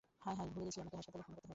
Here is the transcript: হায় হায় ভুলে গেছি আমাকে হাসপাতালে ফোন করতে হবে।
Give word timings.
হায় 0.23 0.35
হায় 0.39 0.49
ভুলে 0.53 0.65
গেছি 0.67 0.79
আমাকে 0.83 0.97
হাসপাতালে 0.99 1.23
ফোন 1.25 1.33
করতে 1.35 1.39
হবে। 1.41 1.49